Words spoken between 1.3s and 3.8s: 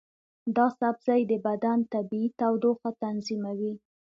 د بدن طبیعي تودوخه تنظیموي.